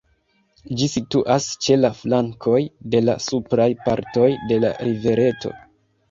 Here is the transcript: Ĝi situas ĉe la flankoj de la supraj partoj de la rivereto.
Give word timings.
Ĝi 0.77 0.85
situas 0.91 1.49
ĉe 1.65 1.75
la 1.81 1.91
flankoj 1.99 2.61
de 2.95 3.01
la 3.03 3.15
supraj 3.25 3.67
partoj 3.89 4.31
de 4.53 4.57
la 4.65 4.73
rivereto. 4.89 5.53